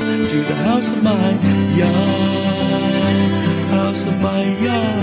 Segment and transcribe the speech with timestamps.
[0.00, 1.30] to the house of my
[1.76, 1.86] Yah,
[3.68, 5.00] house of my Yah.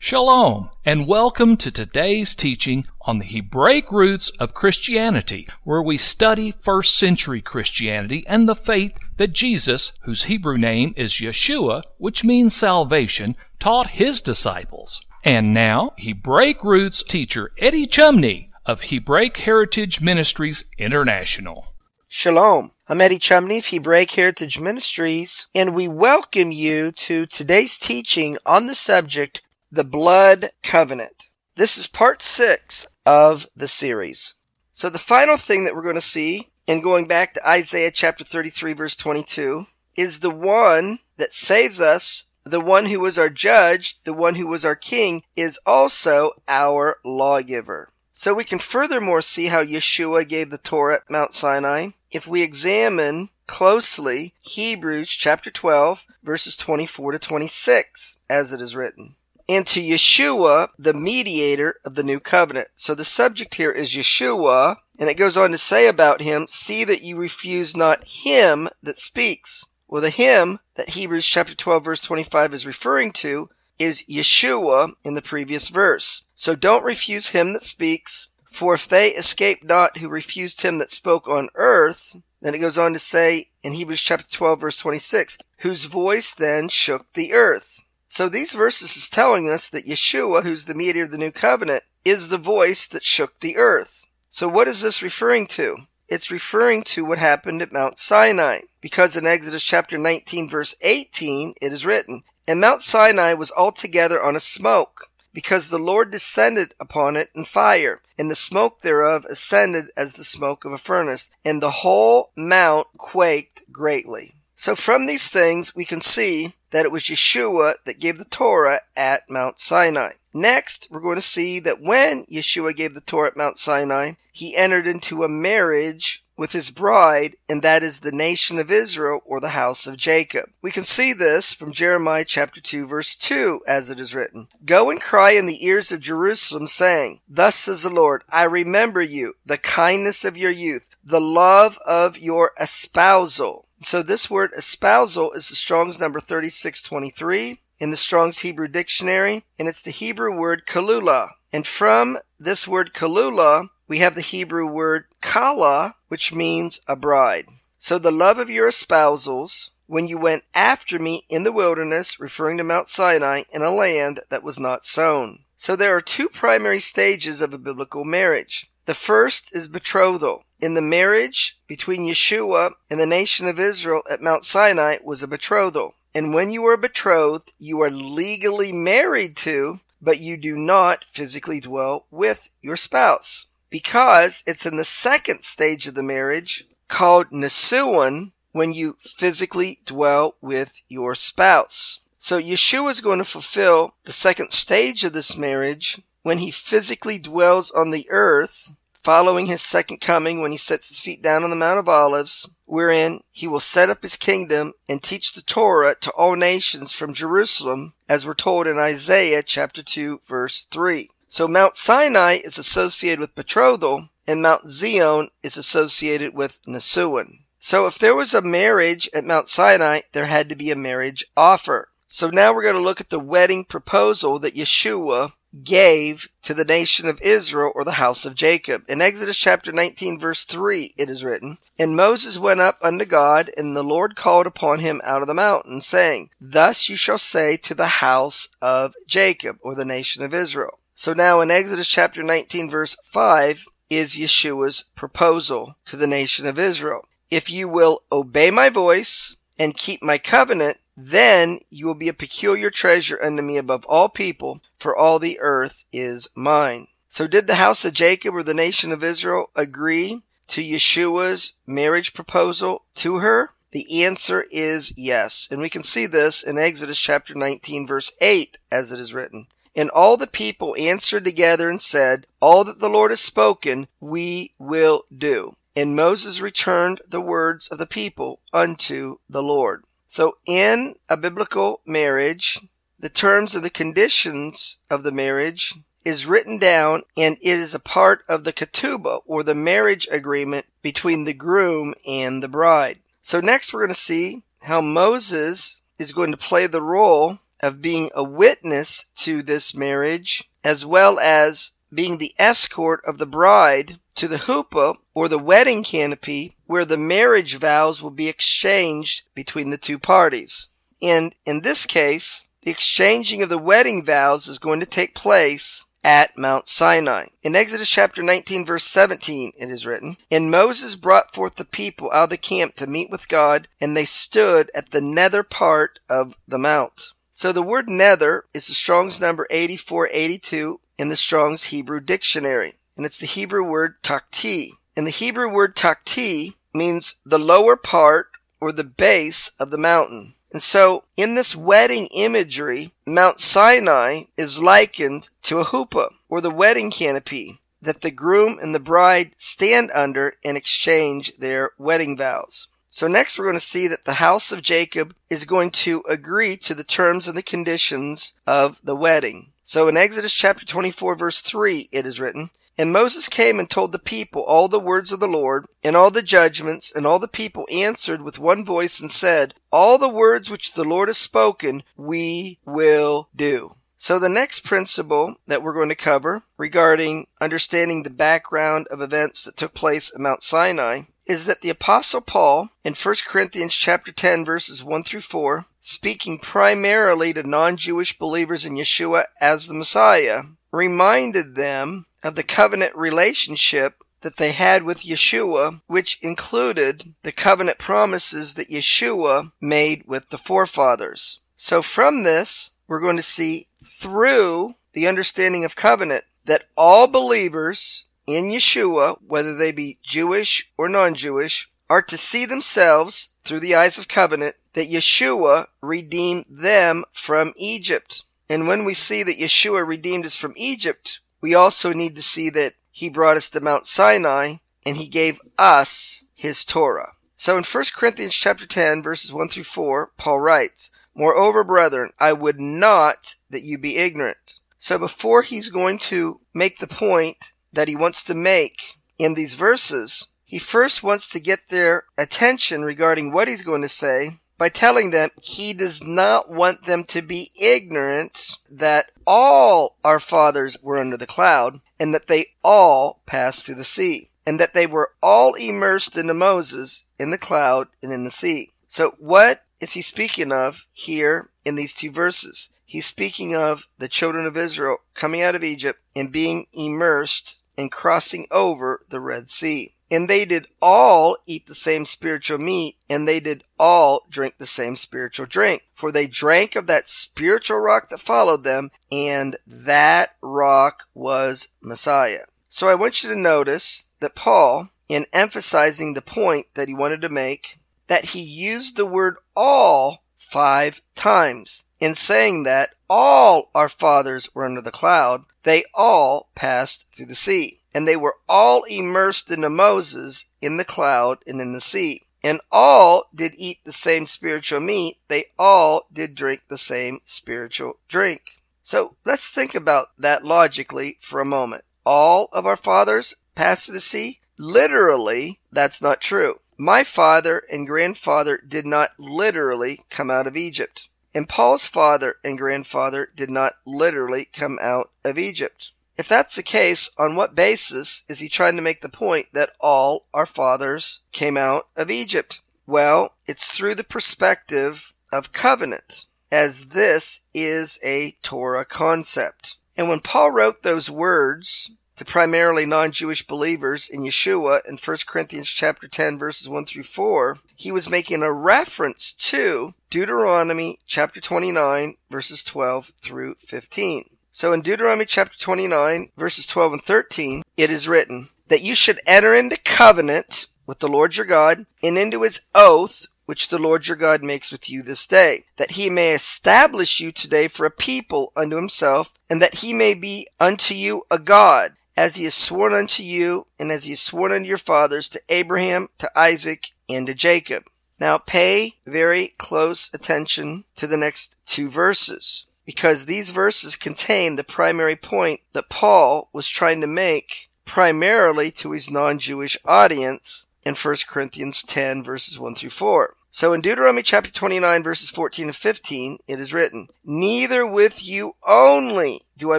[0.00, 6.54] Shalom, and welcome to today's teaching on the Hebraic roots of Christianity, where we study
[6.60, 12.56] first century Christianity and the faith that Jesus, whose Hebrew name is Yeshua, which means
[12.56, 15.00] salvation, taught his disciples.
[15.22, 21.74] And now, Hebraic roots teacher Eddie Chumney of Hebraic Heritage Ministries International.
[22.06, 22.72] Shalom.
[22.88, 28.66] I'm Eddie Chumney of Hebraic Heritage Ministries, and we welcome you to today's teaching on
[28.66, 31.28] the subject the Blood Covenant.
[31.56, 34.34] This is part six of the series.
[34.70, 38.24] So, the final thing that we're going to see, in going back to Isaiah chapter
[38.24, 39.66] 33, verse 22,
[39.96, 44.46] is the one that saves us, the one who was our judge, the one who
[44.46, 47.91] was our king, is also our lawgiver.
[48.12, 52.42] So, we can furthermore see how Yeshua gave the Torah at Mount Sinai if we
[52.42, 59.16] examine closely Hebrews chapter 12, verses 24 to 26, as it is written
[59.48, 62.68] and to Yeshua, the mediator of the new covenant.
[62.74, 66.84] So the subject here is Yeshua, and it goes on to say about him, see
[66.84, 69.66] that you refuse not him that speaks.
[69.88, 73.50] Well, the him that Hebrews chapter 12 verse 25 is referring to
[73.82, 76.26] is Yeshua in the previous verse.
[76.34, 80.90] So don't refuse him that speaks, for if they escape not who refused him that
[80.90, 85.38] spoke on earth, then it goes on to say in Hebrews chapter 12 verse 26,
[85.58, 87.82] whose voice then shook the earth.
[88.08, 91.84] So these verses is telling us that Yeshua, who's the mediator of the new covenant,
[92.04, 94.06] is the voice that shook the earth.
[94.28, 95.76] So what is this referring to?
[96.08, 101.54] It's referring to what happened at Mount Sinai, because in Exodus chapter 19 verse 18
[101.62, 106.74] it is written, And Mount Sinai was altogether on a smoke, because the Lord descended
[106.78, 111.30] upon it in fire, and the smoke thereof ascended as the smoke of a furnace,
[111.44, 114.34] and the whole mount quaked greatly.
[114.54, 118.80] So from these things we can see that it was Yeshua that gave the Torah
[118.96, 120.12] at Mount Sinai.
[120.34, 124.56] Next, we're going to see that when Yeshua gave the Torah at Mount Sinai, he
[124.56, 129.40] entered into a marriage with his bride, and that is the nation of Israel or
[129.40, 130.50] the house of Jacob.
[130.62, 134.48] We can see this from Jeremiah chapter 2 verse 2 as it is written.
[134.64, 139.02] Go and cry in the ears of Jerusalem saying, Thus says the Lord, I remember
[139.02, 145.32] you, the kindness of your youth, the love of your espousal so this word espousal
[145.32, 150.66] is the Strong's number 3623 in the Strong's Hebrew Dictionary, and it's the Hebrew word
[150.66, 151.30] kalula.
[151.52, 157.46] And from this word kalula, we have the Hebrew word kala, which means a bride.
[157.78, 162.58] So the love of your espousals, when you went after me in the wilderness, referring
[162.58, 165.40] to Mount Sinai, in a land that was not sown.
[165.56, 168.70] So there are two primary stages of a biblical marriage.
[168.84, 170.44] The first is betrothal.
[170.60, 175.28] In the marriage between Yeshua and the nation of Israel at Mount Sinai was a
[175.28, 175.94] betrothal.
[176.14, 181.60] And when you are betrothed, you are legally married to, but you do not physically
[181.60, 183.46] dwell with your spouse.
[183.72, 190.34] Because it's in the second stage of the marriage called Nisuan when you physically dwell
[190.42, 192.00] with your spouse.
[192.18, 197.18] So Yeshua is going to fulfill the second stage of this marriage when he physically
[197.18, 201.48] dwells on the earth, following his second coming when he sets his feet down on
[201.48, 205.94] the Mount of Olives, wherein he will set up his kingdom and teach the Torah
[206.02, 211.08] to all nations from Jerusalem, as we're told in Isaiah chapter 2 verse 3.
[211.32, 217.44] So Mount Sinai is associated with betrothal, and Mount Zion is associated with Nisuan.
[217.58, 221.24] So if there was a marriage at Mount Sinai, there had to be a marriage
[221.34, 221.88] offer.
[222.06, 225.30] So now we're going to look at the wedding proposal that Yeshua
[225.64, 228.84] gave to the nation of Israel or the house of Jacob.
[228.86, 233.50] In Exodus chapter 19 verse 3 it is written, And Moses went up unto God,
[233.56, 237.56] and the Lord called upon him out of the mountain, saying, Thus you shall say
[237.56, 240.78] to the house of Jacob, or the nation of Israel.
[241.02, 246.60] So now in Exodus chapter 19 verse 5 is Yeshua's proposal to the nation of
[246.60, 247.08] Israel.
[247.28, 252.12] If you will obey my voice and keep my covenant, then you will be a
[252.12, 256.86] peculiar treasure unto me above all people, for all the earth is mine.
[257.08, 262.14] So did the house of Jacob or the nation of Israel agree to Yeshua's marriage
[262.14, 263.50] proposal to her?
[263.72, 265.48] The answer is yes.
[265.50, 269.48] And we can see this in Exodus chapter 19 verse 8 as it is written.
[269.74, 274.52] And all the people answered together and said, All that the Lord has spoken, we
[274.58, 275.56] will do.
[275.74, 279.84] And Moses returned the words of the people unto the Lord.
[280.06, 282.60] So in a biblical marriage,
[282.98, 287.80] the terms and the conditions of the marriage is written down and it is a
[287.80, 292.98] part of the ketubah or the marriage agreement between the groom and the bride.
[293.22, 297.82] So next we're going to see how Moses is going to play the role of
[297.82, 303.98] being a witness to this marriage as well as being the escort of the bride
[304.14, 309.70] to the huppah or the wedding canopy where the marriage vows will be exchanged between
[309.70, 310.68] the two parties.
[311.00, 315.84] And in this case, the exchanging of the wedding vows is going to take place
[316.04, 317.26] at Mount Sinai.
[317.42, 322.10] In Exodus chapter 19 verse 17 it is written, And Moses brought forth the people
[322.12, 326.00] out of the camp to meet with God, and they stood at the nether part
[326.08, 327.10] of the mount.
[327.34, 333.06] So the word nether is the Strong's number 8482 in the Strong's Hebrew dictionary, and
[333.06, 334.72] it's the Hebrew word takti.
[334.94, 338.28] And the Hebrew word takti means the lower part
[338.60, 340.34] or the base of the mountain.
[340.52, 346.50] And so, in this wedding imagery, Mount Sinai is likened to a huppah, or the
[346.50, 352.68] wedding canopy, that the groom and the bride stand under and exchange their wedding vows.
[352.94, 356.58] So next we're going to see that the house of Jacob is going to agree
[356.58, 359.52] to the terms and the conditions of the wedding.
[359.62, 363.92] So in Exodus chapter 24 verse 3 it is written, and Moses came and told
[363.92, 367.28] the people all the words of the Lord, and all the judgments, and all the
[367.28, 371.84] people answered with one voice and said, All the words which the Lord has spoken,
[371.96, 373.76] we will do.
[373.96, 379.44] So the next principle that we're going to cover regarding understanding the background of events
[379.44, 384.12] that took place at Mount Sinai is that the apostle Paul in 1 Corinthians chapter
[384.12, 390.42] 10 verses 1 through 4, speaking primarily to non-Jewish believers in Yeshua as the Messiah,
[390.70, 397.78] reminded them of the covenant relationship that they had with Yeshua, which included the covenant
[397.78, 401.40] promises that Yeshua made with the forefathers.
[401.56, 408.08] So from this, we're going to see through the understanding of covenant that all believers
[408.32, 413.98] in Yeshua, whether they be Jewish or non-Jewish, are to see themselves through the eyes
[413.98, 418.24] of covenant that Yeshua redeemed them from Egypt.
[418.48, 422.50] And when we see that Yeshua redeemed us from Egypt, we also need to see
[422.50, 427.12] that he brought us to Mount Sinai and he gave us his Torah.
[427.36, 432.32] So in 1 Corinthians chapter 10 verses 1 through 4, Paul writes, Moreover, brethren, I
[432.32, 434.60] would not that you be ignorant.
[434.78, 439.54] So before he's going to make the point that he wants to make in these
[439.54, 444.68] verses, he first wants to get their attention regarding what he's going to say by
[444.68, 450.98] telling them he does not want them to be ignorant that all our fathers were
[450.98, 455.12] under the cloud and that they all passed through the sea and that they were
[455.22, 458.70] all immersed into Moses in the cloud and in the sea.
[458.88, 462.68] So what is he speaking of here in these two verses?
[462.84, 467.90] He's speaking of the children of Israel coming out of Egypt and being immersed and
[467.90, 469.94] crossing over the Red Sea.
[470.10, 474.66] And they did all eat the same spiritual meat, and they did all drink the
[474.66, 475.84] same spiritual drink.
[475.94, 482.44] For they drank of that spiritual rock that followed them, and that rock was Messiah.
[482.68, 487.22] So I want you to notice that Paul, in emphasizing the point that he wanted
[487.22, 491.84] to make, that he used the word all five times.
[492.00, 497.34] In saying that all our fathers were under the cloud, they all passed through the
[497.34, 502.22] sea and they were all immersed into Moses in the cloud and in the sea.
[502.44, 508.00] And all did eat the same spiritual meat, they all did drink the same spiritual
[508.08, 508.62] drink.
[508.82, 511.84] So let's think about that logically for a moment.
[512.04, 514.40] All of our fathers passed through the sea?
[514.58, 516.60] Literally, that's not true.
[516.76, 521.08] My father and grandfather did not literally come out of Egypt.
[521.34, 525.92] And Paul's father and grandfather did not literally come out of Egypt.
[526.18, 529.70] If that's the case, on what basis is he trying to make the point that
[529.80, 532.60] all our fathers came out of Egypt?
[532.86, 539.78] Well, it's through the perspective of covenant, as this is a Torah concept.
[539.96, 545.68] And when Paul wrote those words to primarily non-Jewish believers in Yeshua in 1 Corinthians
[545.68, 552.16] chapter 10 verses 1 through 4, he was making a reference to Deuteronomy chapter 29
[552.30, 554.24] verses 12 through 15.
[554.50, 559.18] So in Deuteronomy chapter 29, verses 12 and 13, it is written, that you should
[559.26, 564.06] enter into covenant with the Lord your God and into his oath which the Lord
[564.06, 567.90] your God makes with you this day, that he may establish you today for a
[567.90, 572.54] people unto himself, and that he may be unto you a God, as he has
[572.54, 576.88] sworn unto you, and as he has sworn unto your fathers, to Abraham, to Isaac,
[577.08, 577.84] and to Jacob.
[578.20, 584.64] Now pay very close attention to the next two verses, because these verses contain the
[584.64, 591.16] primary point that Paul was trying to make primarily to his non-Jewish audience in 1
[591.28, 593.34] Corinthians 10 verses 1 through 4.
[593.50, 598.54] So in Deuteronomy chapter 29 verses 14 and 15, it is written, Neither with you
[598.66, 599.78] only do I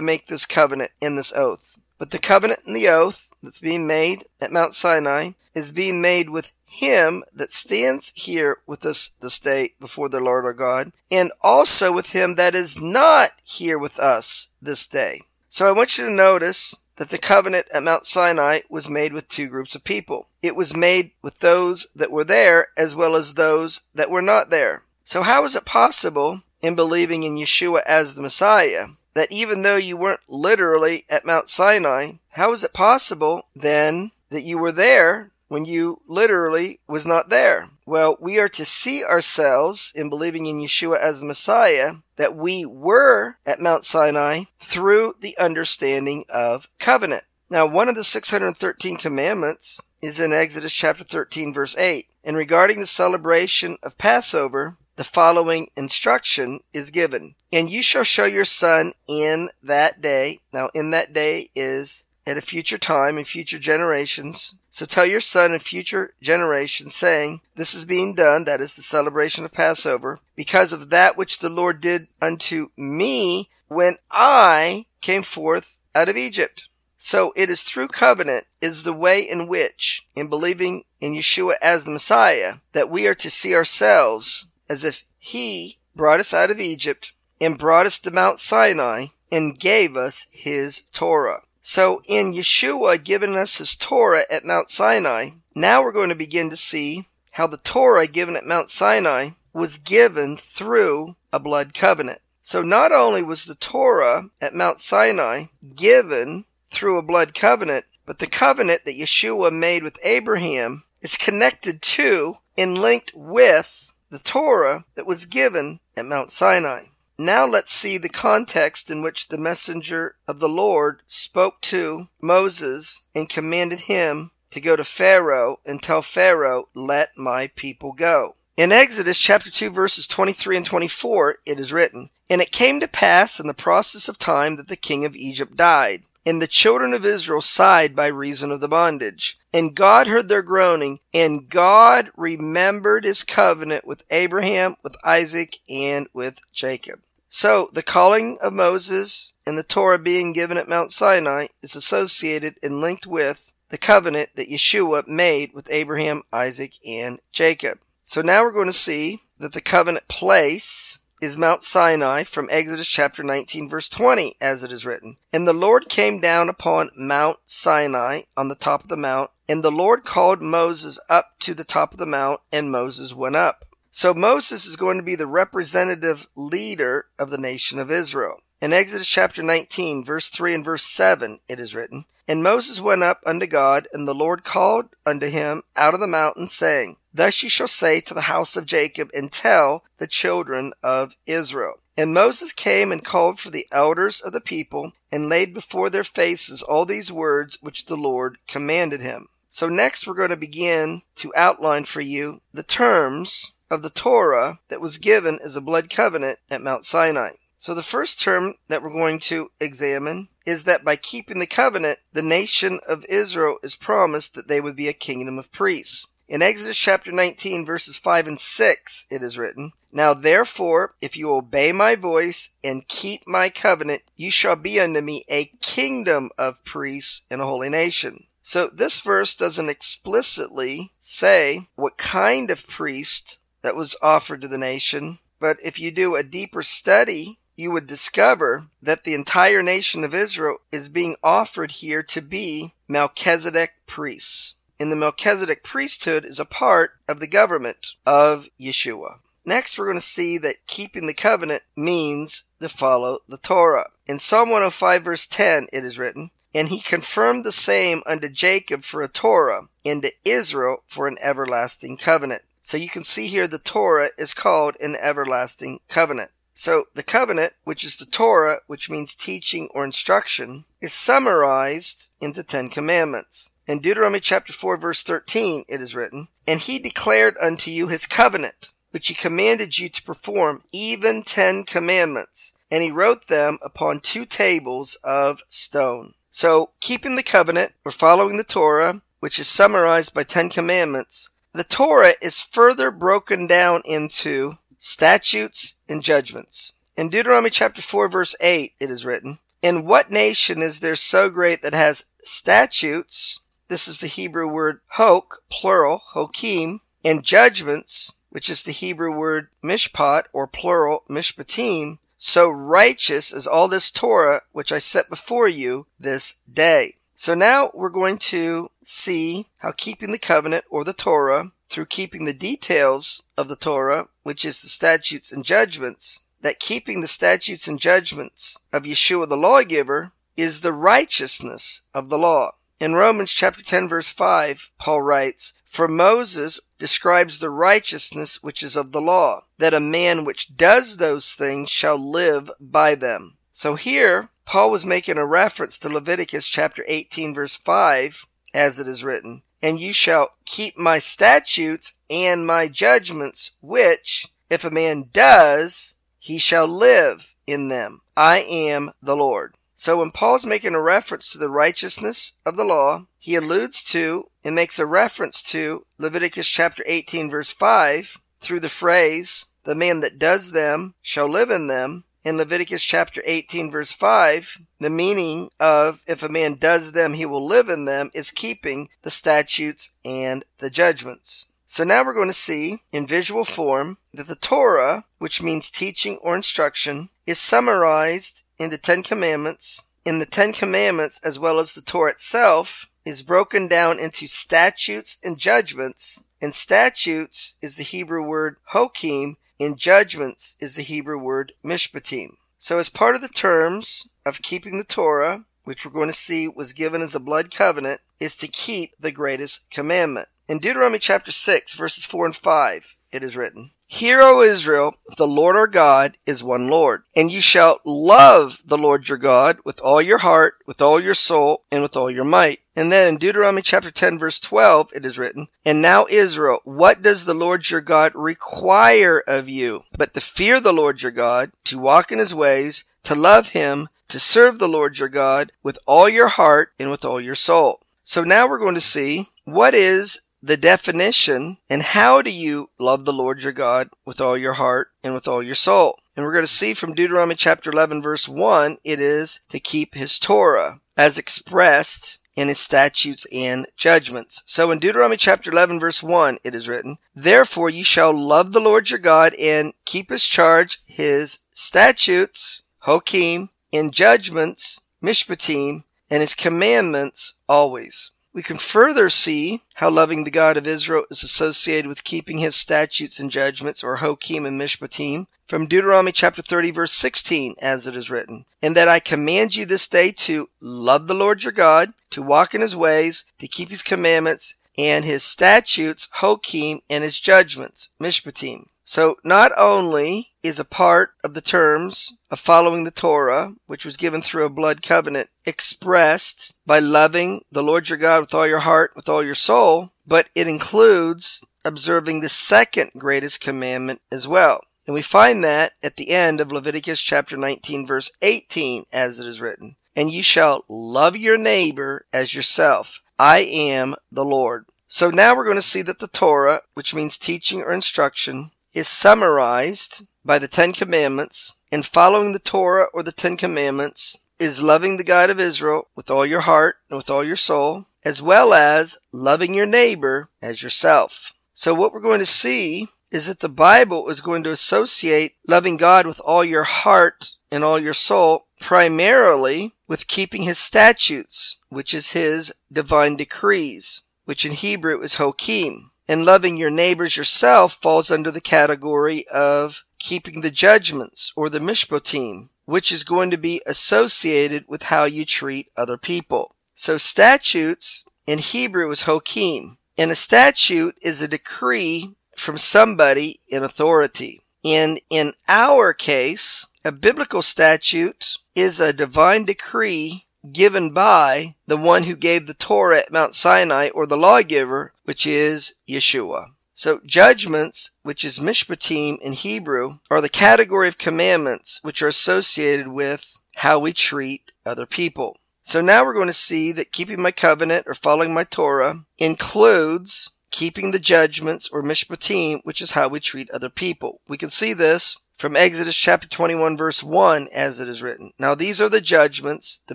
[0.00, 4.26] make this covenant and this oath, but the covenant and the oath that's being made
[4.38, 9.70] at Mount Sinai is being made with him that stands here with us this day
[9.80, 14.48] before the Lord our God, and also with him that is not here with us
[14.60, 15.22] this day.
[15.48, 19.26] So I want you to notice that the covenant at Mount Sinai was made with
[19.28, 20.28] two groups of people.
[20.42, 24.50] It was made with those that were there as well as those that were not
[24.50, 24.82] there.
[25.04, 29.76] So how is it possible in believing in Yeshua as the Messiah that even though
[29.76, 35.30] you weren't literally at Mount Sinai, how is it possible then that you were there
[35.48, 37.68] when you literally was not there?
[37.86, 42.64] Well, we are to see ourselves in believing in Yeshua as the Messiah that we
[42.64, 47.24] were at Mount Sinai through the understanding of covenant.
[47.50, 52.06] Now, one of the 613 commandments is in Exodus chapter 13 verse 8.
[52.24, 57.34] And regarding the celebration of Passover, the following instruction is given.
[57.52, 60.40] And you shall show your son in that day.
[60.52, 64.56] Now, in that day is at a future time in future generations.
[64.70, 68.82] So tell your son in future generations, saying, This is being done, that is the
[68.82, 75.22] celebration of Passover, because of that which the Lord did unto me when I came
[75.22, 76.68] forth out of Egypt.
[76.96, 81.84] So it is through covenant is the way in which, in believing in Yeshua as
[81.84, 86.60] the Messiah, that we are to see ourselves as if He brought us out of
[86.60, 91.40] Egypt and brought us to Mount Sinai and gave us His Torah.
[91.66, 96.50] So in Yeshua giving us his Torah at Mount Sinai, now we're going to begin
[96.50, 102.20] to see how the Torah given at Mount Sinai was given through a blood covenant.
[102.42, 105.44] So not only was the Torah at Mount Sinai
[105.74, 111.80] given through a blood covenant, but the covenant that Yeshua made with Abraham is connected
[111.80, 116.84] to and linked with the Torah that was given at Mount Sinai.
[117.18, 123.06] Now let's see the context in which the messenger of the Lord spoke to Moses
[123.12, 128.36] and commanded him to go to Pharaoh and tell Pharaoh, let my people go.
[128.56, 132.86] In Exodus chapter 2 verses 23 and 24, it is written, And it came to
[132.86, 136.94] pass in the process of time that the king of Egypt died, and the children
[136.94, 139.38] of Israel sighed by reason of the bondage.
[139.52, 146.08] And God heard their groaning, and God remembered his covenant with Abraham, with Isaac, and
[146.12, 147.00] with Jacob.
[147.28, 152.58] So, the calling of Moses and the Torah being given at Mount Sinai is associated
[152.62, 157.80] and linked with the covenant that Yeshua made with Abraham, Isaac, and Jacob.
[158.04, 162.86] So now we're going to see that the covenant place is Mount Sinai from Exodus
[162.86, 165.16] chapter 19 verse 20 as it is written.
[165.32, 169.62] And the Lord came down upon Mount Sinai on the top of the mount and
[169.62, 173.64] the Lord called Moses up to the top of the mount, and Moses went up.
[173.90, 178.38] So Moses is going to be the representative leader of the nation of Israel.
[178.64, 183.02] In Exodus chapter 19, verse 3 and verse 7, it is written, And Moses went
[183.02, 187.42] up unto God, and the Lord called unto him out of the mountain, saying, Thus
[187.42, 191.74] you shall say to the house of Jacob, and tell the children of Israel.
[191.94, 196.02] And Moses came and called for the elders of the people, and laid before their
[196.02, 199.26] faces all these words which the Lord commanded him.
[199.46, 204.60] So next we're going to begin to outline for you the terms of the Torah
[204.68, 207.32] that was given as a blood covenant at Mount Sinai.
[207.64, 211.98] So the first term that we're going to examine is that by keeping the covenant,
[212.12, 216.08] the nation of Israel is promised that they would be a kingdom of priests.
[216.28, 221.32] In Exodus chapter 19 verses 5 and 6, it is written, Now therefore, if you
[221.32, 226.62] obey my voice and keep my covenant, you shall be unto me a kingdom of
[226.66, 228.24] priests and a holy nation.
[228.42, 234.58] So this verse doesn't explicitly say what kind of priest that was offered to the
[234.58, 240.04] nation, but if you do a deeper study, you would discover that the entire nation
[240.04, 244.56] of Israel is being offered here to be Melchizedek priests.
[244.80, 249.18] And the Melchizedek priesthood is a part of the government of Yeshua.
[249.44, 253.86] Next, we're going to see that keeping the covenant means to follow the Torah.
[254.06, 258.82] In Psalm 105 verse 10, it is written, And he confirmed the same unto Jacob
[258.82, 262.42] for a Torah, and to Israel for an everlasting covenant.
[262.62, 266.30] So you can see here the Torah is called an everlasting covenant.
[266.54, 272.32] So the covenant, which is the Torah, which means teaching or instruction, is summarized in
[272.32, 273.50] the Ten Commandments.
[273.66, 278.06] In Deuteronomy chapter 4 verse 13 it is written, And he declared unto you his
[278.06, 283.98] covenant, which he commanded you to perform, even ten commandments, and he wrote them upon
[283.98, 286.14] two tables of stone.
[286.30, 291.64] So, keeping the covenant, or following the Torah, which is summarized by ten commandments, the
[291.64, 296.74] Torah is further broken down into statutes and judgments.
[296.96, 301.28] In Deuteronomy chapter 4 verse 8 it is written, In what nation is there so
[301.30, 308.48] great that has statutes, this is the Hebrew word hok, plural, hokim, and judgments, which
[308.48, 314.72] is the Hebrew word mishpat, or plural, mishpatim, so righteous is all this Torah which
[314.72, 316.94] I set before you this day.
[317.14, 322.24] So now we're going to see how keeping the covenant or the Torah through keeping
[322.24, 327.66] the details of the Torah, which is the statutes and judgments, that keeping the statutes
[327.66, 332.52] and judgments of Yeshua the lawgiver is the righteousness of the law.
[332.78, 338.76] In Romans chapter 10 verse 5, Paul writes, For Moses describes the righteousness which is
[338.76, 343.36] of the law, that a man which does those things shall live by them.
[343.50, 348.86] So here, Paul was making a reference to Leviticus chapter 18 verse 5, as it
[348.86, 355.08] is written, And you shall keep my statutes and my judgments, which, if a man
[355.10, 358.02] does, he shall live in them.
[358.14, 359.54] I am the Lord.
[359.74, 364.28] So when Paul's making a reference to the righteousness of the law, he alludes to
[364.44, 370.00] and makes a reference to Leviticus chapter 18 verse 5 through the phrase, the man
[370.00, 372.04] that does them shall live in them.
[372.24, 377.26] In Leviticus chapter 18 verse 5, the meaning of if a man does them, he
[377.26, 381.50] will live in them is keeping the statutes and the judgments.
[381.66, 386.16] So now we're going to see in visual form that the Torah, which means teaching
[386.22, 389.90] or instruction, is summarized in the Ten Commandments.
[390.06, 395.18] In the Ten Commandments, as well as the Torah itself, is broken down into statutes
[395.22, 396.24] and judgments.
[396.40, 402.36] And statutes is the Hebrew word hokim, and judgments is the Hebrew word mishpatim.
[402.58, 406.48] So as part of the terms of keeping the Torah, which we're going to see
[406.48, 410.28] was given as a blood covenant, is to keep the greatest commandment.
[410.48, 415.26] In Deuteronomy chapter 6, verses 4 and 5, it is written, Hear, O Israel, the
[415.28, 419.80] Lord our God is one Lord, and you shall love the Lord your God with
[419.82, 422.58] all your heart, with all your soul, and with all your might.
[422.74, 427.02] And then in Deuteronomy chapter 10 verse 12 it is written, And now Israel, what
[427.02, 429.84] does the Lord your God require of you?
[429.96, 433.90] But to fear the Lord your God, to walk in his ways, to love him,
[434.08, 437.78] to serve the Lord your God with all your heart and with all your soul.
[438.02, 443.06] So now we're going to see what is the definition and how do you love
[443.06, 445.98] the Lord your God with all your heart and with all your soul.
[446.14, 449.94] And we're going to see from Deuteronomy chapter 11 verse 1, it is to keep
[449.94, 454.42] his Torah as expressed in his statutes and judgments.
[454.44, 458.60] So in Deuteronomy chapter 11 verse 1, it is written, Therefore you shall love the
[458.60, 466.34] Lord your God and keep his charge, his statutes, hokim, and judgments, mishpatim, and his
[466.34, 468.10] commandments always.
[468.34, 472.56] We can further see how loving the God of Israel is associated with keeping his
[472.56, 477.94] statutes and judgments, or Hokim and Mishpatim, from Deuteronomy chapter 30 verse 16, as it
[477.94, 481.94] is written, And that I command you this day to love the Lord your God,
[482.10, 487.20] to walk in his ways, to keep his commandments, and his statutes, Hokim, and his
[487.20, 488.66] judgments, Mishpatim.
[488.84, 493.96] So not only is a part of the terms of following the Torah, which was
[493.96, 498.60] given through a blood covenant, expressed by loving the Lord your God with all your
[498.60, 504.60] heart, with all your soul, but it includes observing the second greatest commandment as well.
[504.86, 509.26] And we find that at the end of Leviticus chapter 19 verse 18 as it
[509.26, 513.02] is written, And you shall love your neighbor as yourself.
[513.18, 514.66] I am the Lord.
[514.86, 518.88] So now we're going to see that the Torah, which means teaching or instruction, is
[518.88, 524.96] summarized by the Ten Commandments, and following the Torah or the Ten Commandments is loving
[524.96, 528.52] the God of Israel with all your heart and with all your soul, as well
[528.52, 531.32] as loving your neighbor as yourself.
[531.52, 535.76] So what we're going to see is that the Bible is going to associate loving
[535.76, 541.94] God with all your heart and all your soul primarily with keeping his statutes, which
[541.94, 548.10] is his divine decrees, which in Hebrew is Hokim and loving your neighbors yourself falls
[548.10, 553.62] under the category of keeping the judgments or the mishpatim, which is going to be
[553.66, 556.54] associated with how you treat other people.
[556.74, 563.62] So statutes in Hebrew is hokim, and a statute is a decree from somebody in
[563.62, 564.40] authority.
[564.64, 572.04] And in our case, a biblical statute is a divine decree given by the one
[572.04, 576.50] who gave the Torah at Mount Sinai or the lawgiver, which is Yeshua.
[576.74, 582.88] So judgments, which is mishpatim in Hebrew, are the category of commandments which are associated
[582.88, 585.36] with how we treat other people.
[585.62, 590.30] So now we're going to see that keeping my covenant or following my Torah includes
[590.50, 594.20] keeping the judgments or mishpatim, which is how we treat other people.
[594.28, 598.32] We can see this from Exodus chapter 21 verse 1 as it is written.
[598.38, 599.94] Now these are the judgments, the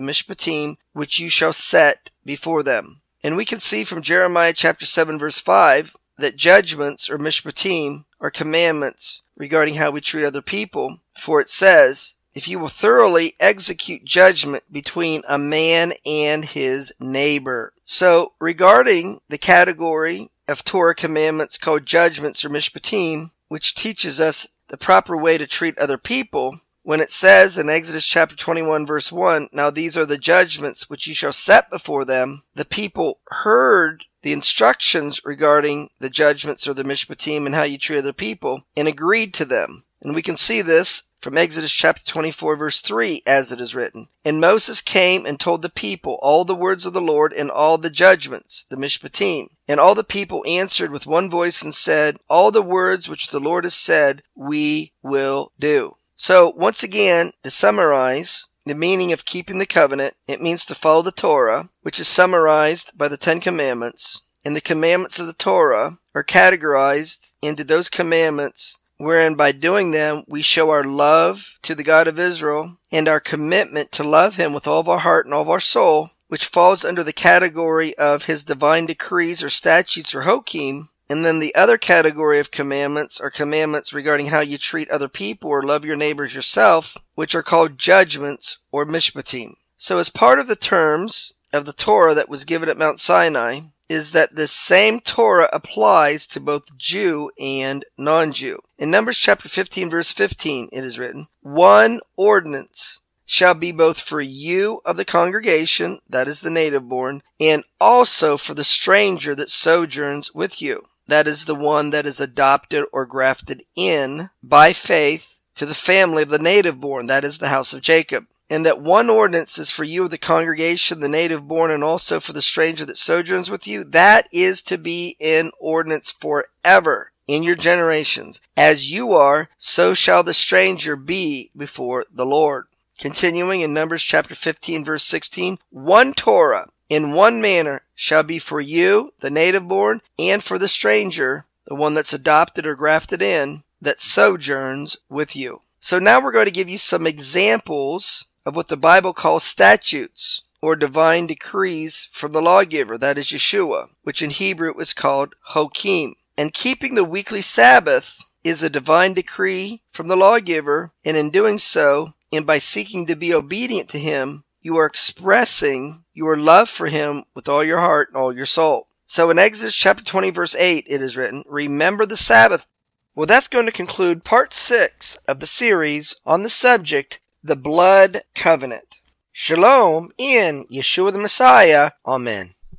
[0.00, 3.00] mishpatim, which you shall set before them.
[3.22, 8.30] And we can see from Jeremiah chapter 7 verse 5 that judgments or mishpatim are
[8.30, 11.00] commandments regarding how we treat other people.
[11.14, 17.72] For it says, if you will thoroughly execute judgment between a man and his neighbor.
[17.84, 24.78] So regarding the category of Torah commandments called judgments or mishpatim, which teaches us the
[24.78, 29.48] proper way to treat other people, when it says in Exodus chapter 21 verse 1,
[29.52, 34.32] Now these are the judgments which you shall set before them, the people heard the
[34.32, 39.34] instructions regarding the judgments or the mishpatim and how you treat other people and agreed
[39.34, 39.84] to them.
[40.02, 44.08] And we can see this from Exodus chapter 24 verse 3 as it is written.
[44.24, 47.76] And Moses came and told the people all the words of the Lord and all
[47.76, 49.48] the judgments, the mishpatim.
[49.70, 53.38] And all the people answered with one voice and said, All the words which the
[53.38, 55.94] Lord has said, we will do.
[56.16, 61.02] So once again, to summarize, the meaning of keeping the covenant, it means to follow
[61.02, 64.26] the Torah, which is summarized by the Ten Commandments.
[64.44, 70.24] And the commandments of the Torah are categorized into those commandments wherein by doing them
[70.26, 74.52] we show our love to the God of Israel and our commitment to love him
[74.52, 77.92] with all of our heart and all of our soul, which falls under the category
[77.98, 80.88] of his divine decrees or statutes or hokim.
[81.08, 85.50] And then the other category of commandments are commandments regarding how you treat other people
[85.50, 89.54] or love your neighbors yourself, which are called judgments or mishpatim.
[89.76, 93.62] So as part of the terms of the Torah that was given at Mount Sinai,
[93.88, 98.60] is that the same Torah applies to both Jew and non-Jew.
[98.78, 102.99] In Numbers chapter 15 verse 15 it is written, One ordinance
[103.30, 108.36] shall be both for you of the congregation, that is the native born, and also
[108.36, 110.84] for the stranger that sojourns with you.
[111.06, 116.24] That is the one that is adopted or grafted in by faith to the family
[116.24, 119.70] of the native born, that is the house of Jacob and that one ordinance is
[119.70, 123.48] for you of the congregation, the native born, and also for the stranger that sojourns
[123.48, 128.40] with you, that is to be in ordinance forever in your generations.
[128.56, 132.66] As you are, so shall the stranger be before the Lord.
[133.00, 138.60] Continuing in Numbers chapter 15 verse 16, one Torah in one manner shall be for
[138.60, 143.62] you, the native born, and for the stranger, the one that's adopted or grafted in,
[143.80, 145.62] that sojourns with you.
[145.80, 150.42] So now we're going to give you some examples of what the Bible calls statutes
[150.60, 156.16] or divine decrees from the lawgiver, that is Yeshua, which in Hebrew is called Hokim.
[156.36, 161.56] And keeping the weekly Sabbath is a divine decree from the lawgiver, and in doing
[161.56, 166.86] so, and by seeking to be obedient to him, you are expressing your love for
[166.86, 168.88] him with all your heart and all your soul.
[169.06, 172.66] So in Exodus chapter 20 verse 8 it is written, Remember the Sabbath.
[173.14, 178.22] Well, that's going to conclude part 6 of the series on the subject the blood
[178.34, 179.00] covenant.
[179.32, 181.92] Shalom in Yeshua the Messiah.
[182.06, 182.50] Amen.